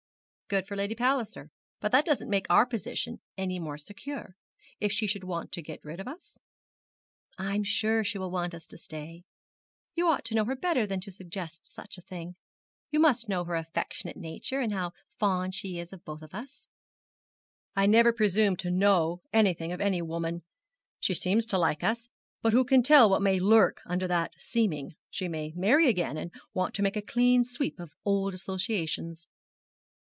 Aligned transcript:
'Good 0.51 0.67
for 0.67 0.75
Lady 0.75 0.95
Palliser; 0.95 1.49
but 1.79 1.93
that 1.93 2.03
doesn't 2.05 2.29
make 2.29 2.45
our 2.49 2.65
position 2.65 3.21
any 3.37 3.57
more 3.57 3.77
secure, 3.77 4.35
if 4.81 4.91
she 4.91 5.07
should 5.07 5.23
want 5.23 5.53
to 5.53 5.61
get 5.61 5.79
rid 5.81 6.01
of 6.01 6.09
us?' 6.09 6.39
'I'm 7.37 7.63
sure 7.63 8.03
she 8.03 8.17
will 8.17 8.31
want 8.31 8.53
us 8.53 8.67
to 8.67 8.77
stay. 8.77 9.23
You 9.95 10.09
ought 10.09 10.25
to 10.25 10.35
know 10.35 10.43
her 10.43 10.57
better 10.57 10.85
than 10.85 10.99
to 10.99 11.11
suggest 11.11 11.65
such 11.65 11.97
a 11.97 12.01
thing. 12.01 12.35
You 12.91 12.99
must 12.99 13.29
know 13.29 13.45
her 13.45 13.55
affectionate 13.55 14.17
nature, 14.17 14.59
and 14.59 14.73
how 14.73 14.91
fond 15.17 15.55
she 15.55 15.79
is 15.79 15.93
of 15.93 16.01
us 16.05 16.29
both.' 16.31 16.67
'I 17.77 17.85
never 17.85 18.11
presume 18.11 18.57
to 18.57 18.69
know 18.69 19.21
anything 19.31 19.71
of 19.71 19.79
any 19.79 20.01
woman. 20.01 20.43
She 20.99 21.13
seems 21.13 21.45
to 21.45 21.57
like 21.57 21.81
us; 21.81 22.09
but 22.41 22.51
who 22.51 22.65
can 22.65 22.83
tell 22.83 23.09
what 23.09 23.21
may 23.21 23.39
lurk 23.39 23.79
under 23.85 24.07
that 24.09 24.33
seeming. 24.37 24.95
She 25.09 25.29
may 25.29 25.53
marry 25.55 25.87
again, 25.87 26.17
and 26.17 26.29
want 26.53 26.75
to 26.75 26.81
make 26.83 26.97
a 26.97 27.01
clean 27.01 27.45
sweep 27.45 27.79
of 27.79 27.93
old 28.03 28.33
associations.' 28.33 29.29